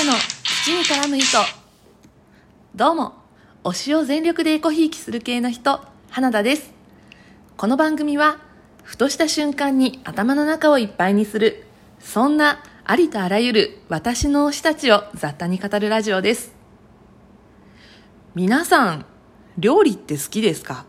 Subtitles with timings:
[0.00, 0.12] 田の
[0.64, 1.26] 土に絡む糸。
[2.74, 3.12] どうも
[3.64, 6.72] 推しを全力でエコひいきする系の人花田です。
[7.58, 8.38] この番組は
[8.82, 11.66] ふとした瞬間に頭の中をいっぱいにする
[11.98, 16.54] そんなありとあらゆる私の推したちを雑多に語るラジオです。
[18.34, 19.04] 皆さん
[19.58, 20.86] 料理って好きですか？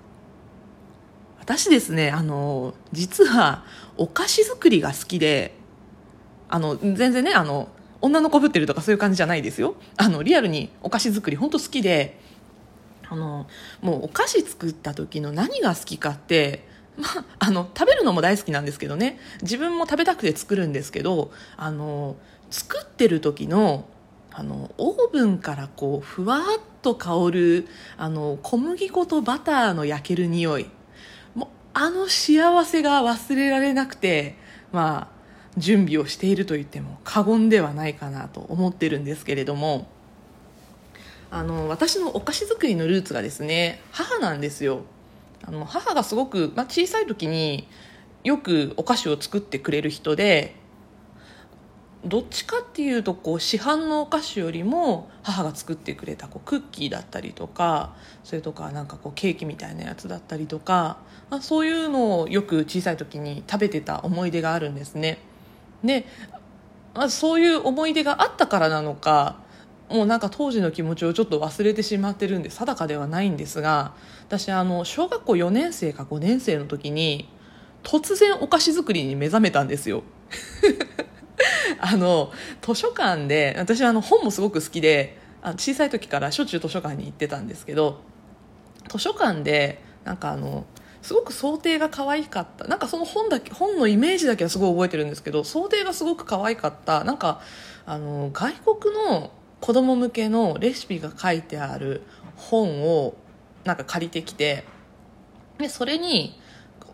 [1.38, 3.66] 私ですねあの実は
[3.98, 5.57] お菓子作りが好きで
[6.48, 7.68] あの全然ねあの
[8.02, 9.76] 女の子ぶってるとかそういう感じじゃないですよ。
[9.98, 12.20] あのリアルにお菓子作り本当好きで
[13.09, 13.48] あの
[13.82, 19.18] もうお菓子作った時の何が好きかってまあ、あの食べるのも大好きなんですけどね。
[19.42, 22.16] 自分も食べたくて作るんですけどあの
[22.50, 23.86] 作ってる時の
[24.34, 26.42] あのオーブンからこうふわっ
[26.81, 30.70] と香るあの小麦粉とバターの焼ける匂い。
[31.34, 34.36] もうあの幸せが忘れられなくて
[34.72, 35.20] まあ
[35.58, 39.88] 準備をしていると言っても過言ではないかなと思ってるんですけれども
[41.30, 44.81] あの私のお菓子作りのルーツがですね母なんですよ
[45.44, 47.67] あの母がすごく、まあ、小さい時に
[48.23, 50.56] よくお菓子を作ってくれる人で
[52.06, 60.97] どっちかっていうとこう市販のお菓子よりも母が作ってくれたこうクッキーだったりとかそれとかなんかこうケーキみたいなやつだったりとか、
[61.30, 65.20] まあ、そういうのをよく小さい時に食べてた思い出があるんですね。
[65.84, 66.06] で、
[66.94, 69.40] まあ、そういう思い出があったからなのか
[69.90, 73.94] もうなんか当時の気持ちをちょっと忘れてしまってるんで定かではないんですが
[74.28, 77.30] 私あの小学校4年生か5年生の時に
[77.84, 80.04] 突然お菓子作りに目覚めたんですよ。
[81.80, 88.02] あの図書館で私はあの本もすごく好きであ小さい時からしょっちゅう図書館に行ってたんですけど
[88.88, 90.66] 図書館でなんかあの
[91.02, 92.66] すごく想定が可愛かった。
[92.67, 97.03] なんかその本だけ本のイメージだけはすごい覚えてるんですけど想定がすごく可愛かった。
[97.03, 97.41] なんか
[97.85, 102.03] あの外国の子供向けのレシピが書いてある
[102.35, 103.16] 本を
[103.63, 104.63] なんか借りてきて
[105.57, 106.40] でそれに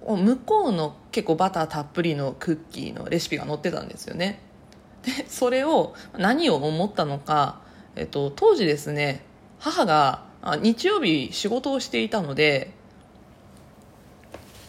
[0.02, 4.42] 向こうの結構バターたっぷりのクッキーのレシピが載ってたんですよね。
[5.04, 7.62] でそれを何を思ったのか、
[7.96, 9.24] えっと、当時ですね
[9.60, 10.26] 母が
[10.62, 12.74] 日曜日仕事をしていたので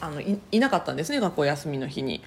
[0.00, 2.22] あのいいなかったんですね学校休みの日に。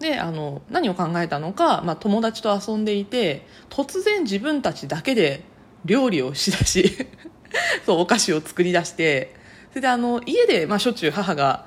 [0.00, 5.42] であの何を考えたのか、まあ、友達と遊んでいて突然自分たちだけで
[5.84, 7.06] 料理をしだし
[7.84, 9.34] そうお菓子を作り出して
[9.70, 11.66] それであの家で、まあ、しょっちゅう母が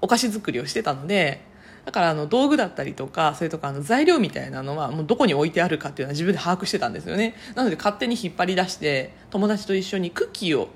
[0.00, 1.42] お菓子作りをしてたので
[1.84, 10.68] だからあの道具だったりとかそれとかあの材料みたいなのはもうどこに置いてあるかっていうのは自分で把握してたんですよねなので勝手に引っ張り出して友達と一緒にクッキーを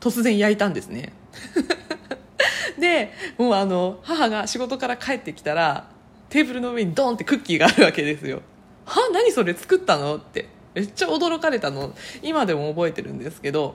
[0.00, 1.12] 突然焼いたんですね
[2.78, 5.90] でもうあの母が仕事から帰ってきたら
[6.28, 8.42] テーブルの上にドンってクッキーがあるわけですよ。
[8.84, 10.16] は何それ作ったの？
[10.16, 10.48] って。
[10.74, 11.92] めっちゃ驚かれたの。
[12.22, 13.74] 今でも覚えてるんですけど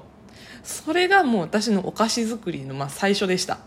[0.64, 3.58] それがもう私のお菓子作りのまあ最初でした。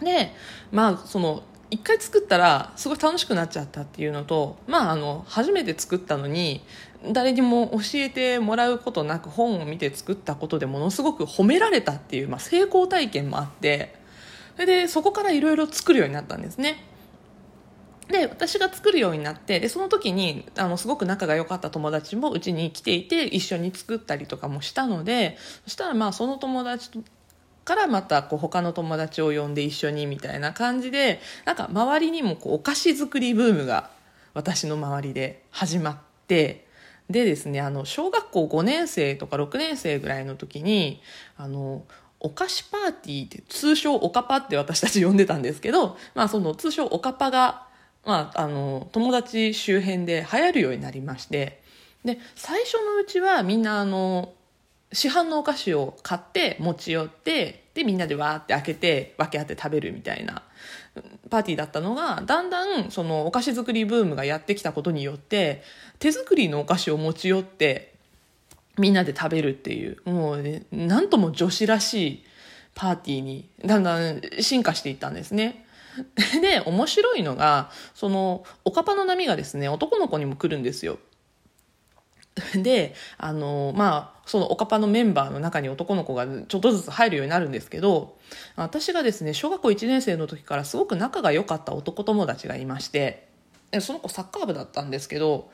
[0.00, 0.32] で
[0.72, 6.62] まあその一回作ったらすごい楽しくなっちゃったっていうのとまああの初めて作ったのに
[7.12, 13.94] 誰にも教えてもらうことなく本を見て作ったことでものすごく褒められたっていう、まあ、成功体験もあって
[14.54, 16.84] それでそこからいろいろ作るようになったんですね。
[18.08, 26.90] で私が作るようになってでその時にあのすごく仲が良かった友達もうちに来ていて一緒に作ったりとかもしたのでそしたらまあその友達
[27.64, 33.90] からまたこう他の友達を呼んで一緒にみたいな感じでなんか周りにもこうお菓子作りブームが
[34.34, 35.96] 私の周りで始まっ
[36.26, 36.66] て
[37.08, 41.00] でですねあの小学校5年生とか6年生ぐらいの時に
[41.36, 41.84] あの
[42.24, 47.66] お菓子パーティーって通称おかぱって私たち呼んでたんですけど、まあ、その通称おかぱが
[48.04, 51.62] まあ、あの友達周辺で流行るようになりまして
[52.04, 54.32] で最初のうちはみんなあの
[54.92, 60.42] 市販のお菓子を買って持ち寄ってでみんなでわーって開けて分け合って食べるみたいな
[61.30, 65.62] パーティーだったのがだんだんそのお菓子作りブームがやってきたことによって
[65.98, 67.91] 手作りのお菓子を持ち寄って
[68.78, 72.24] みんなで食べるっていうもうねなんとも女子らしい
[72.74, 75.66] パーティーにだんだん進化していったんですね。
[76.40, 80.98] で、面白いのが、その、おかぱの波がですね、男の子にも来るんですよ。
[82.54, 88.16] で、あの、まあ、そのおかぱのメンバーの中に男の子がちょっとずつ入るようになるんですけど、
[88.56, 93.28] 私がですね、小学校1年生の時からすごく仲が良かった男友達がいまして、
[93.80, 95.50] その子サッカー部だったんですけど、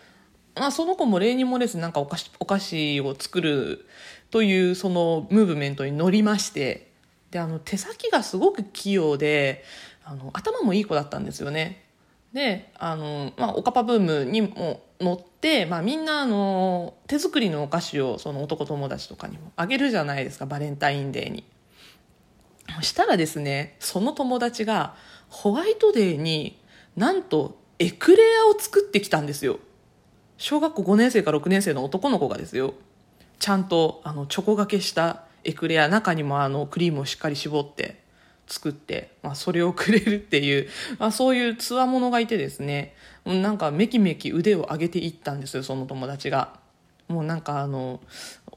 [0.66, 3.86] あ、その子も例に漏れずなんかお菓子お菓子を作る
[4.30, 6.90] というそのムーブメントに乗りまして
[7.30, 9.64] であの手先がすごく器用で
[10.04, 11.84] あの頭もいい子だったんですよね。
[12.32, 21.44] であの、まあ、おかぱブームにも乗って、まあ、みんなあの手作りのお菓子をその男友達とかにもあげるじゃないですかバレンタインデーに。
[22.76, 24.94] そしたらですねその友達が
[25.30, 26.60] ホワイトデーに
[26.96, 29.58] なんとエクレアを作ってきたんですよ。
[30.38, 32.74] 小学校5年生か6年生の男の子がですよ。
[33.40, 38.00] ちゃんとあのチョコがけしたエクレア中にもあのクリームをしっかり絞って
[38.46, 40.68] 作って、まあ、それをくれるっていう、
[40.98, 42.94] まあ、そういうつわものがいてですね。
[43.24, 46.58] なんかめきめき腕を上げていったんですよその友達が。
[47.08, 48.00] もうなんかあの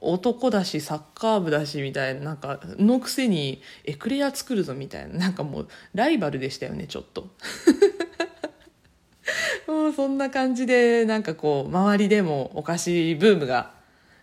[0.01, 7.29] 男だしサッカー部だしみたいななんかのくせにエクレア作るぞみたいななんかもうライバルでしたよねちょっと。
[9.67, 13.71] もうそんな感じでなんかこう周りでもお菓子ブームが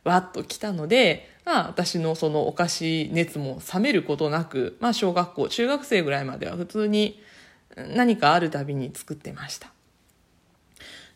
[0.04, 7.20] わっと来たので、まあ、私のそのお菓子熱も冷めることなく、まあ、小学校中学生ぐらいまでは普通に
[7.76, 9.70] 何かあるたびに作ってました。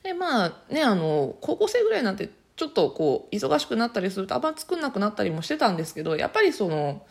[0.02, 7.06] でまあねあの高校生ぐらいなってちょっとこう忙しくなったりするとあんま作んなくなったりもしてたんですけどやっぱりその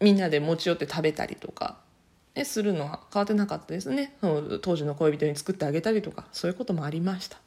[0.00, 1.78] みんなで持ち寄って食べたりとか、
[2.34, 4.16] ね、するのは変わってなかったですね。
[4.20, 7.38] その当時の恋人に作ってあげたりとかそういうこともありました。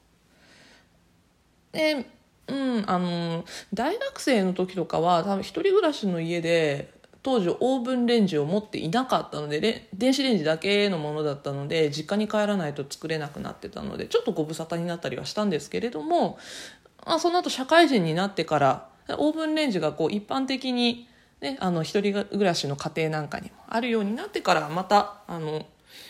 [1.72, 2.06] で
[2.48, 3.44] うんあの
[3.74, 6.94] 大学生の時とかは多分一人暮らしの家で
[7.24, 16.38] 当時オーブンレンジを持っていなかったので電子レンジだけのものだったので実家に帰らないと作れなくなってたのでちょっとご無沙汰になったりはしたんですけれども
[17.04, 21.08] あその後社会人になってからオーブンレンジがこう一般的に、
[21.46, 25.64] ね、あの一人暮らしの家庭なんかにもあるようになってからまたあの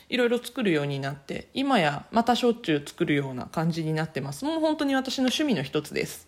[0.08, 4.46] いろいろ作るようになって今やまたしょっちゅう作るような感じになってます。
[4.46, 6.28] もう本当に私の趣味の一つです。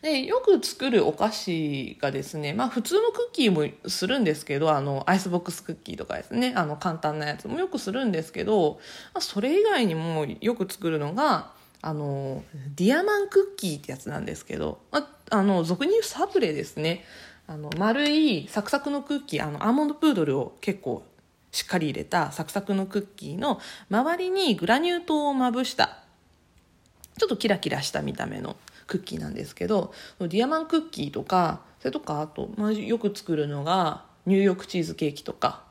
[0.00, 8.80] でよく作るお菓子がですね、まあ、普通のクッキーもするんですけどあのアイスボックスクッキーとかですねあの簡単なやつもよくするんですけど、
[9.14, 11.52] ま、それ以外にもよく作るのが
[11.82, 12.42] あの
[12.74, 17.04] ディアマンクッキーってやつなんですけど、まあ、あの俗に言うサブレですね。
[17.46, 21.04] あの丸いサクサクのクッキーあのアーモンドプードルを結構
[21.50, 23.60] しっかり入れたサクサクのクッキーの
[23.90, 25.98] 周りにグラニュー糖をまぶした
[27.18, 28.56] ちょっとキラキラした見た目の
[28.86, 35.62] クッキーなんですけどディアマンクッキーとかそれとかあと、まあ、よく作るのがニューヨークチーズケーキとか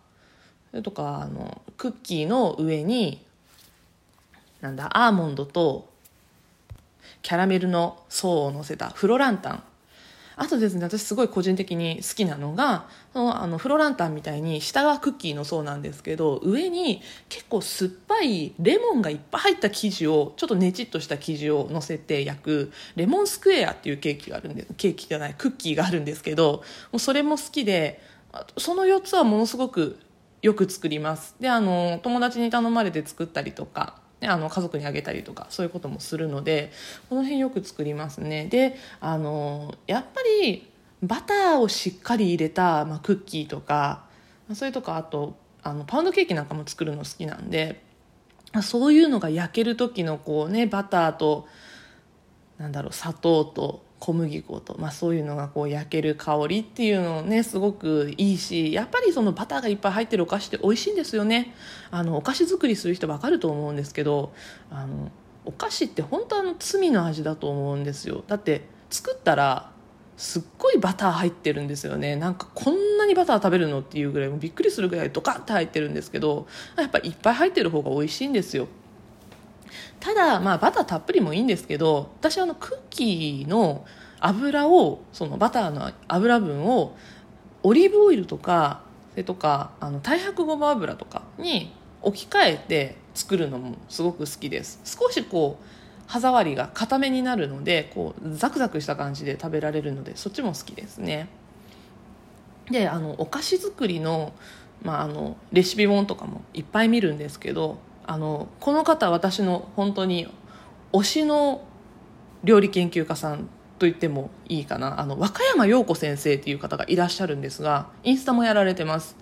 [0.70, 3.26] それとかあのクッキーの上に
[4.62, 5.90] なんだアーモンドと
[7.22, 9.64] キャラメルの層を乗せたフロランタン
[10.42, 28.02] あとですね私すごい個人的に好きなのがそのあのフロランタンみたいに下がクッキーの層なんですけど上に結構酸っぱいレモンがいっぱい入った生地をちょっとねちっとした生地を乗せて焼くレモンスクエアっていうケーキがあるんでケーキじゃないクッキーがあるんですけどもうそれも好きで
[28.58, 30.00] その4つはものすごく
[30.42, 31.36] よく作ります。
[31.40, 36.72] であの友達に頼まれて作ったりとかあの家族にあげたりとかそういうこともするので
[37.10, 38.46] この辺よく作りますね。
[38.46, 40.70] であのやっぱり
[41.02, 44.06] バターをしっかり入れた、まあ、クッキーとか
[44.54, 47.84] それとかあとあのパウンドケーキなんかも作るの好きなんで
[48.62, 51.48] そういうのが焼ける時のこうねバターと
[52.58, 61.53] なんだろう砂糖と小麦粉と、まあ、そういうのがこう焼ける香りっていうのねすごくいいしやっぱりそのバターがいっぱい入ってるお菓子って美味しいんですよね。
[61.92, 64.33] あのお菓子作りする人わかると思うんですけど
[64.71, 65.12] あの
[65.45, 68.24] お菓子って本当あの罪の味だと思うんですよ。
[68.27, 69.72] だって作ったら
[70.17, 72.15] すっごいバター入ってるんですよね。
[72.15, 78.67] なんかこんなにバター食べるのっていうぐらいびっくりするぐらいドカッて入ってるんですけどやっぱいっぱい入ってる方が美味しいんですよ。
[80.00, 83.86] ただ、まあ、バターたっぷりもいいんですけど私はあのクッキーの
[84.20, 86.96] 油をそのバターの油分を
[87.63, 94.80] オリーブオイルとかそれとかあの太白ごま油とかに置き換えて作るのもすごく好きです。
[94.86, 95.66] 少しこう
[96.08, 101.30] 歯触りが固めになるのでこうザクザクした感じで食べられるのでそっちも好きですね。
[102.70, 104.34] であのお菓子作りの,、
[104.82, 107.80] まあ、あのレシピ本とかもいっぱい見るんですけど
[108.12, 110.27] あのこの方私の本当に
[110.91, 111.62] 推しの
[112.44, 113.48] 料理研究家さん
[113.80, 115.00] と言ってもいいかな。
[115.00, 119.15] あの和歌山陽子先生っていう方がいらっしゃるんですがインスタもやられてます。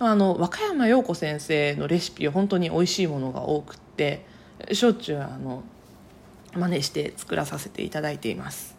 [0.00, 4.26] あの和歌山陽子先生のレシピは本当に美味しいものが多くって
[4.72, 5.62] しょっちゅうあの
[6.56, 8.76] 真似して作らさせていただいています。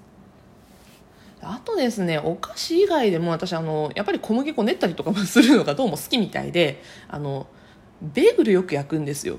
[1.41, 7.47] あとですねお菓子以外でも私あのやっぱり小麦粉練ったりとかもするのがどうも好きみたいであの
[8.01, 9.37] ベーグルよく焼くんですよ。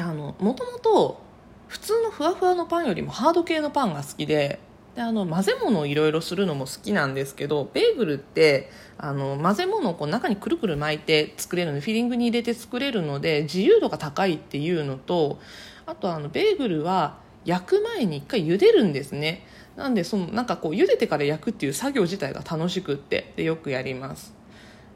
[0.00, 1.20] あのもともと
[1.68, 4.60] 普通のふわふわのパンよりもハード系のパンが好きで
[4.96, 15.38] であの混ぜ物をいろいろするのも好きなんですけどベーグルってあの混ぜ物をこう中にくるくる巻いて作れるのでフィリングに入れて作れるので自由度が高いっていうのと
[15.84, 19.46] あとあのベーグルは焼く前に一回茹でるんですね。
[19.76, 24.34] なんでそのなんかこう茹でてから焼くっていう作業自体が楽しくってでよくやります。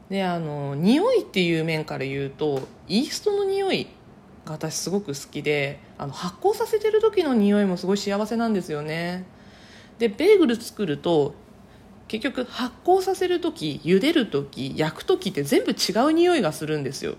[0.09, 3.87] であの匂いっていう面から言うとイーストの匂い
[4.45, 9.25] が私すごく好きであの発酵させてる時の匂いもすごい幸せなんですよね。
[9.99, 11.35] でベーグル作ると
[12.07, 17.15] 結局発酵させる時茹でる時焼く時って全部違う匂いがするんですよ。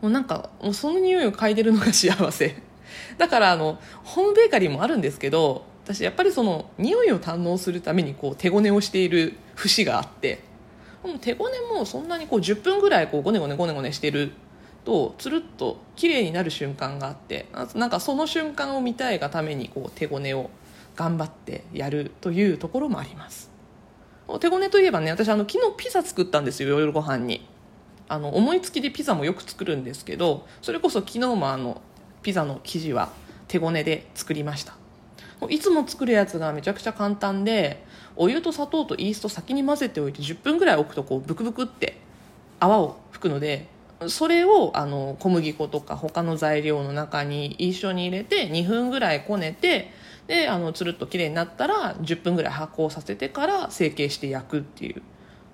[0.00, 2.56] もうなんかもうその匂いを嗅いでるのが幸せ。
[3.18, 10.44] だからあのホームベーカリーもあるんですけど私やっぱりその匂いを堪能するためにこう手ごねをしている節があって。
[11.20, 14.32] 手ごねもそんなにこう10分ぐらいこうゴネゴネゴネゴネしてる
[14.86, 20.48] とつるっと綺麗になる瞬間があってなんかその瞬間を見たいがためにこう手ごねを
[20.94, 23.50] 頑張ってやるというところもあります。
[24.40, 27.46] 手ごねといえばね私あの昨日ピザ作ったんですよ夜ご飯に。
[28.08, 31.82] あの思いつきでピザもよく作るんですけどそれこそ昨日もあの
[32.22, 33.10] ピザの生地は
[33.48, 34.74] 手ごねで作りました。
[35.50, 42.00] いつも作るやつがめちゃくちゃ簡単でお湯と砂糖とイースト先に混ぜておいて10分ぐらい置くとこうブクブクって
[42.58, 43.68] 泡を吹くので
[44.08, 49.90] それをあの小麦粉とか他の材料の中に一緒に入れて2分ぐらいこねて
[50.26, 55.02] であのつるっときれいになったら10分ぐらい発酵させてから成形して焼くっていう。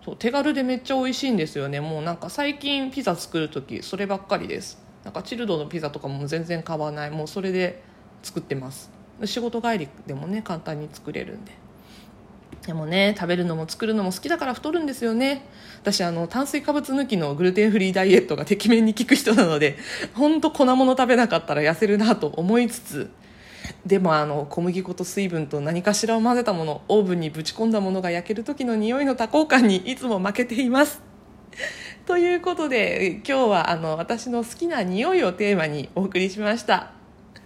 [0.05, 1.81] そう手軽でめっちゃ美味しいんですよね。
[1.81, 4.83] もうなんか最近ピザ作る時そればっかりです。
[5.05, 7.11] なんかチルドのピザとかも全然買わない。
[7.13, 7.83] もうそれで
[8.23, 8.91] 作ってます。
[9.25, 11.62] 仕事帰りでもね簡単に作れるんで。
[12.67, 15.45] でもね食べるのも作るのも好きだから太るんですよね。
[15.81, 19.77] 私あの炭水化物抜きのグルテンフリーダイエットがてきめんに効く人なので
[20.15, 23.11] 本当粉物食べなかったら痩せるなと思いつつ
[23.85, 31.01] でもあの小麦粉と水分と何かしらを混ぜたものオーブンにぶち込んだものが焼ける時の匂いの多幸感にいつも負けています。
[32.07, 37.02] ということで今日はあの私の好きな匂いをテーマにお送りしました。